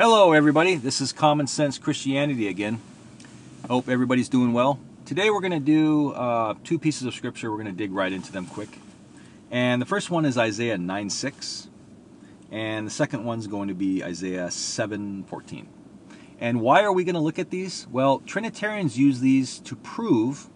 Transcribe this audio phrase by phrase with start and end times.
[0.00, 0.76] Hello, everybody.
[0.76, 2.80] This is Common Sense Christianity again.
[3.68, 4.78] Hope everybody's doing well.
[5.04, 7.50] Today we're going to do uh, two pieces of scripture.
[7.50, 8.68] We're going to dig right into them quick.
[9.50, 11.66] And the first one is Isaiah 9 6.
[12.52, 15.68] And the second one's going to be Isaiah 7 14.
[16.38, 17.88] And why are we going to look at these?
[17.90, 20.46] Well, Trinitarians use these to prove,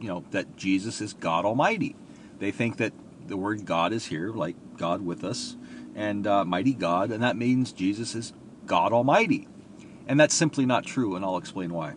[0.00, 1.96] you know, that Jesus is God Almighty.
[2.38, 2.92] They think that
[3.26, 5.56] the word God is here, like God with us,
[5.96, 8.32] and uh, mighty God, and that means Jesus is
[8.66, 9.48] God Almighty.
[10.06, 11.94] And that's simply not true, and I'll explain why.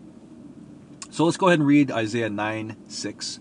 [1.09, 3.39] So let's go ahead and read Isaiah 9 6.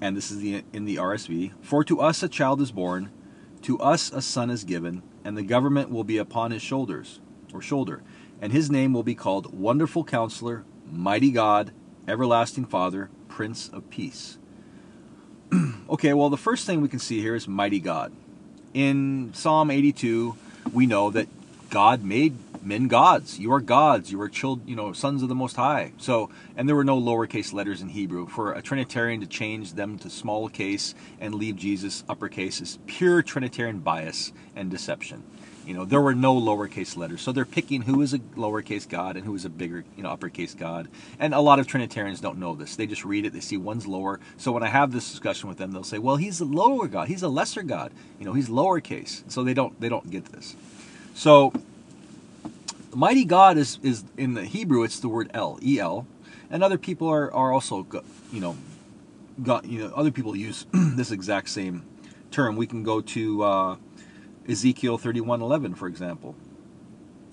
[0.00, 1.52] And this is the, in the RSV.
[1.60, 3.10] For to us a child is born,
[3.62, 7.20] to us a son is given, and the government will be upon his shoulders,
[7.52, 8.02] or shoulder
[8.40, 11.72] and his name will be called Wonderful Counselor, Mighty God,
[12.08, 14.38] Everlasting Father, Prince of Peace.
[15.90, 18.12] okay, well, the first thing we can see here is Mighty God.
[18.72, 20.36] In Psalm 82,
[20.72, 21.28] we know that
[21.70, 22.34] God made
[22.64, 23.38] men gods.
[23.38, 24.10] You are gods.
[24.10, 25.92] You are children, you know, sons of the Most High.
[25.98, 28.26] So, and there were no lowercase letters in Hebrew.
[28.26, 33.22] For a Trinitarian to change them to small case and leave Jesus uppercase is pure
[33.22, 35.22] Trinitarian bias and deception.
[35.64, 39.16] You know, there were no lowercase letters, so they're picking who is a lowercase god
[39.16, 40.88] and who is a bigger, you know, uppercase god.
[41.20, 42.74] And a lot of Trinitarians don't know this.
[42.74, 43.32] They just read it.
[43.32, 44.18] They see one's lower.
[44.38, 47.06] So when I have this discussion with them, they'll say, "Well, he's a lower god.
[47.06, 47.92] He's a lesser god.
[48.18, 50.56] You know, he's lowercase." So they don't they don't get this.
[51.20, 51.52] So
[52.94, 54.84] mighty God is is in the Hebrew.
[54.84, 56.06] It's the word El, E L,
[56.48, 57.86] and other people are are also
[58.32, 58.56] you know,
[59.42, 61.84] got you know other people use this exact same
[62.30, 62.56] term.
[62.56, 63.42] We can go to.
[63.42, 63.76] Uh,
[64.48, 66.34] Ezekiel 31:11 for example.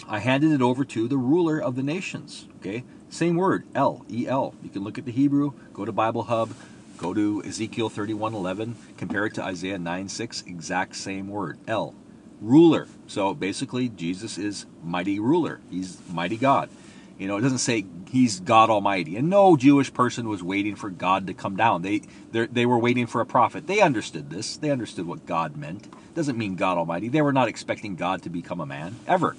[0.06, 2.84] I handed it over to the ruler of the nations, okay?
[3.10, 4.54] Same word, El, E L.
[4.62, 6.52] You can look at the Hebrew, go to Bible Hub,
[6.98, 11.96] go to Ezekiel 31:11, compare it to Isaiah 9:6, exact same word, El.
[12.42, 12.88] Ruler.
[13.08, 15.60] So basically Jesus is mighty ruler.
[15.70, 16.70] He's mighty God.
[17.18, 19.16] You know, it doesn't say he's God Almighty.
[19.16, 21.82] And no Jewish person was waiting for God to come down.
[21.82, 23.66] They they were waiting for a prophet.
[23.66, 24.58] They understood this.
[24.58, 25.88] They understood what God meant.
[25.88, 27.10] It doesn't mean God Almighty.
[27.10, 29.36] They were not expecting God to become a man ever.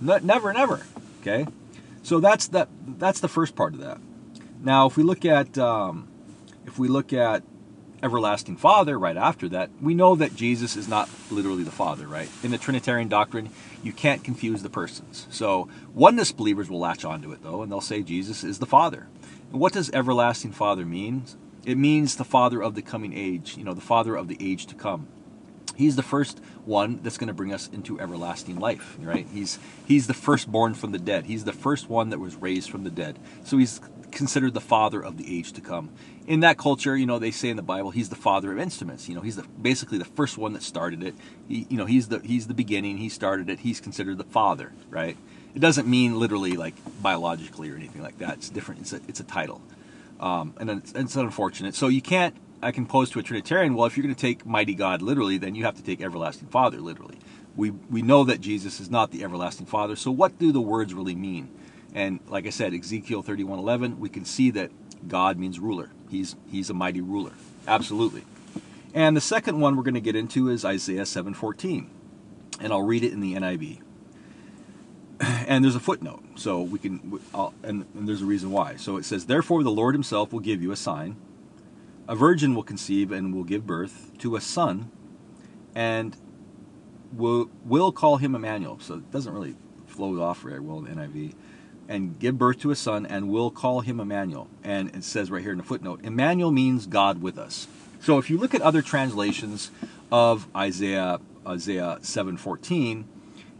[0.00, 0.80] Never, never.
[1.20, 1.46] Okay,
[2.02, 2.68] so that's that.
[2.86, 3.98] That's the first part of that.
[4.62, 6.08] Now, if we look at um,
[6.66, 7.42] if we look at
[8.02, 12.28] everlasting Father right after that, we know that Jesus is not literally the Father, right?
[12.42, 13.50] In the Trinitarian doctrine,
[13.82, 15.26] you can't confuse the persons.
[15.30, 19.08] So oneness believers will latch onto it, though, and they'll say Jesus is the Father.
[19.50, 21.24] And what does everlasting Father mean?
[21.64, 24.66] It means the Father of the coming age, you know, the Father of the age
[24.66, 25.08] to come.
[25.80, 29.26] He's the first one that's going to bring us into everlasting life, right?
[29.32, 31.24] He's he's the firstborn from the dead.
[31.24, 33.18] He's the first one that was raised from the dead.
[33.44, 33.80] So he's
[34.10, 35.88] considered the father of the age to come.
[36.26, 39.08] In that culture, you know, they say in the Bible, he's the father of instruments.
[39.08, 41.14] You know, he's the, basically the first one that started it.
[41.48, 42.98] He, you know, he's the he's the beginning.
[42.98, 43.60] He started it.
[43.60, 45.16] He's considered the father, right?
[45.54, 48.34] It doesn't mean literally like biologically or anything like that.
[48.34, 48.82] It's different.
[48.82, 49.62] It's a it's a title,
[50.20, 51.74] um, and it's, it's unfortunate.
[51.74, 52.36] So you can't.
[52.62, 53.74] I can pose to a Trinitarian.
[53.74, 56.48] Well, if you're going to take mighty God literally, then you have to take everlasting
[56.48, 57.18] Father literally.
[57.56, 59.96] We we know that Jesus is not the everlasting Father.
[59.96, 61.50] So what do the words really mean?
[61.94, 64.70] And like I said, Ezekiel 31:11, we can see that
[65.08, 65.90] God means ruler.
[66.08, 67.32] He's he's a mighty ruler.
[67.66, 68.24] Absolutely.
[68.92, 71.88] And the second one we're going to get into is Isaiah 7:14.
[72.60, 73.80] And I'll read it in the NIV.
[75.46, 77.20] And there's a footnote, so we can,
[77.64, 78.76] and, and there's a reason why.
[78.76, 81.16] So it says, Therefore the Lord himself will give you a sign.
[82.10, 84.90] A virgin will conceive and will give birth to a son,
[85.76, 86.16] and
[87.12, 88.80] will, will call him Emmanuel.
[88.80, 89.54] So it doesn't really
[89.86, 91.34] flow off very well in NIV
[91.88, 94.48] and give birth to a son, and will call him Emmanuel.
[94.64, 97.68] And it says right here in the footnote, Emmanuel means God with us.
[98.00, 99.70] So if you look at other translations
[100.10, 103.04] of Isaiah Isaiah 7:14,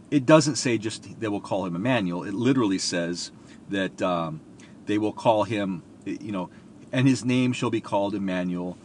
[0.09, 2.23] it doesn't say just they will call him Emmanuel.
[2.23, 3.31] It literally says
[3.69, 4.41] that um,
[4.87, 6.49] they will call him, you know,
[6.91, 8.77] and his name shall be called Emmanuel,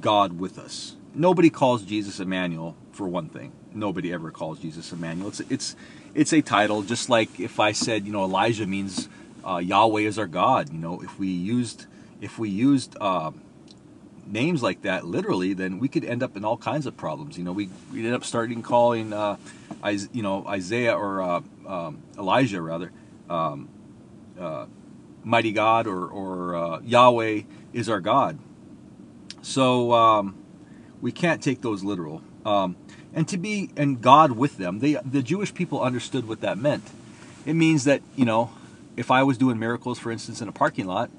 [0.00, 0.96] God with us.
[1.14, 3.52] Nobody calls Jesus Emmanuel for one thing.
[3.72, 5.28] Nobody ever calls Jesus Emmanuel.
[5.28, 5.76] It's it's
[6.14, 9.08] it's a title, just like if I said, you know, Elijah means
[9.44, 10.72] uh, Yahweh is our God.
[10.72, 11.86] You know, if we used
[12.20, 13.32] if we used uh,
[14.26, 17.36] names like that literally, then we could end up in all kinds of problems.
[17.36, 19.36] You know, we we end up starting calling, uh,
[20.12, 22.92] you know, Isaiah or uh, um, Elijah rather,
[23.28, 23.68] um,
[24.38, 24.66] uh,
[25.24, 27.42] mighty God or or uh, Yahweh
[27.72, 28.38] is our God.
[29.42, 30.36] So um,
[31.00, 32.22] we can't take those literal.
[32.46, 32.76] Um,
[33.14, 34.80] and to be and God with them.
[34.80, 36.84] They the Jewish people understood what that meant.
[37.46, 38.50] It means that you know,
[38.96, 41.10] if I was doing miracles, for instance, in a parking lot,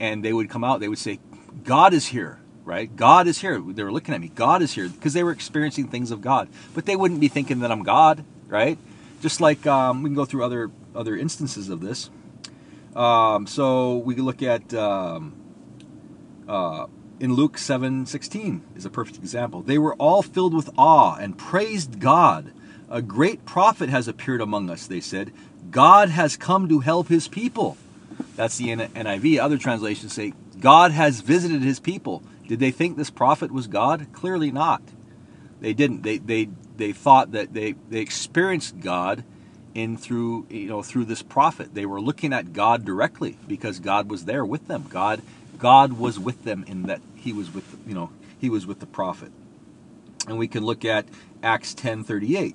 [0.00, 1.20] and they would come out, they would say,
[1.64, 2.96] "God is here." Right?
[2.96, 3.60] God is here.
[3.60, 4.28] They were looking at me.
[4.28, 7.60] God is here because they were experiencing things of God, but they wouldn't be thinking
[7.60, 8.78] that I'm God, right?
[9.20, 12.08] Just like um, we can go through other other instances of this.
[12.94, 15.34] Um, so we look at um,
[16.48, 16.86] uh,
[17.20, 19.62] in Luke seven sixteen is a perfect example.
[19.62, 22.52] They were all filled with awe and praised God.
[22.90, 25.32] A great prophet has appeared among us, they said.
[25.70, 27.76] God has come to help his people.
[28.36, 29.40] That's the NIV.
[29.40, 32.22] Other translations say, God has visited his people.
[32.46, 34.06] Did they think this prophet was God?
[34.12, 34.82] Clearly not.
[35.60, 36.02] They didn't.
[36.02, 39.24] They, they, they thought that they, they experienced God
[39.74, 41.74] in through you know through this prophet.
[41.74, 44.86] They were looking at God directly because God was there with them.
[44.88, 45.22] God
[45.58, 48.86] God was with them in that he was with you know he was with the
[48.86, 49.32] prophet.
[50.26, 51.06] And we can look at
[51.42, 52.54] Acts 10:38.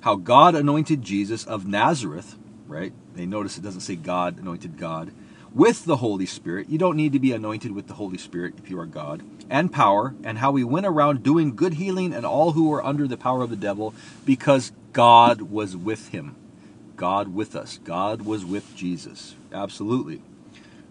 [0.00, 2.36] How God anointed Jesus of Nazareth,
[2.68, 2.92] right?
[3.14, 5.12] They notice it doesn't say God anointed God
[5.54, 6.68] with the Holy Spirit.
[6.68, 9.22] You don't need to be anointed with the Holy Spirit if you are God.
[9.48, 13.06] And power, and how he went around doing good healing and all who were under
[13.06, 16.34] the power of the devil because God was with him.
[16.96, 17.78] God with us.
[17.84, 19.34] God was with Jesus.
[19.52, 20.22] Absolutely.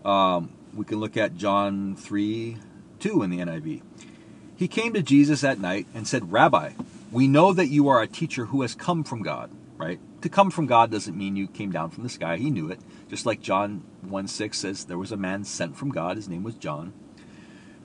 [0.06, 2.58] Um, we can look at John 3
[3.00, 3.82] 2 in the NIV.
[4.56, 6.72] He came to Jesus at night and said, Rabbi,
[7.12, 10.00] we know that you are a teacher who has come from God, right?
[10.24, 12.38] To come from God doesn't mean you came down from the sky.
[12.38, 12.80] He knew it.
[13.10, 16.16] Just like John 1 6 says, there was a man sent from God.
[16.16, 16.94] His name was John.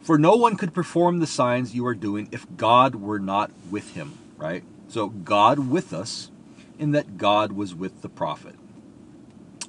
[0.01, 3.95] For no one could perform the signs you are doing if God were not with
[3.95, 4.63] him, right?
[4.87, 6.31] So God with us,
[6.79, 8.55] in that God was with the prophet.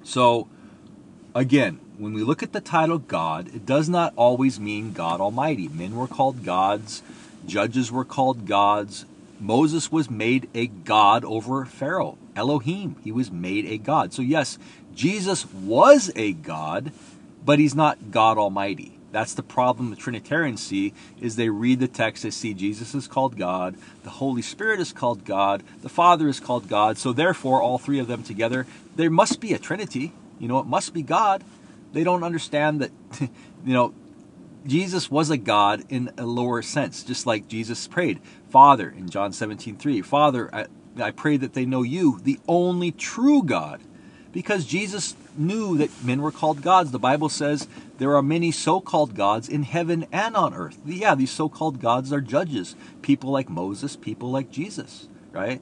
[0.03, 0.47] So,
[1.33, 5.69] again, when we look at the title God, it does not always mean God Almighty.
[5.69, 7.01] Men were called gods,
[7.47, 9.07] judges were called gods.
[9.39, 12.95] Moses was made a god over Pharaoh, Elohim.
[13.03, 14.13] He was made a god.
[14.13, 14.57] So, yes,
[14.95, 16.93] Jesus was a god,
[17.45, 18.97] but he's not God Almighty.
[19.11, 23.07] That's the problem the Trinitarians see is they read the text, they see Jesus is
[23.07, 27.61] called God, the Holy Spirit is called God, the Father is called God, so therefore
[27.61, 30.13] all three of them together, there must be a Trinity.
[30.39, 31.43] You know, it must be God.
[31.91, 32.91] They don't understand that
[33.65, 33.93] you know
[34.65, 38.19] Jesus was a God in a lower sense, just like Jesus prayed,
[38.49, 43.43] Father in John 17, 3, Father, I, pray that they know you, the only true
[43.43, 43.81] God
[44.31, 46.91] because Jesus knew that men were called gods.
[46.91, 50.79] The Bible says there are many so called gods in heaven and on earth.
[50.85, 55.61] Yeah, these so called gods are judges, people like Moses, people like Jesus, right?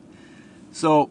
[0.71, 1.09] So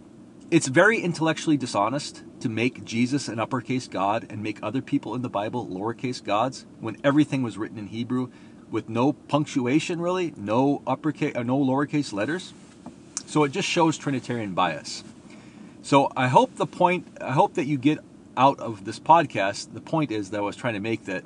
[0.50, 5.22] it's very intellectually dishonest to make Jesus an uppercase God and make other people in
[5.22, 8.30] the Bible lowercase gods when everything was written in Hebrew
[8.70, 12.52] with no punctuation, really, no uppercase, or no lowercase letters.
[13.26, 15.04] So it just shows Trinitarian bias.
[15.82, 17.98] So I hope the point, I hope that you get
[18.36, 21.24] out of this podcast, the point is that I was trying to make that,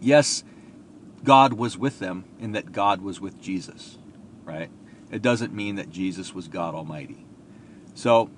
[0.00, 0.44] yes,
[1.24, 3.98] God was with them in that God was with Jesus,
[4.44, 4.70] right?
[5.10, 7.24] It doesn't mean that Jesus was God Almighty.
[7.94, 8.30] So,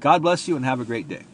[0.00, 1.24] God bless you and have a great day.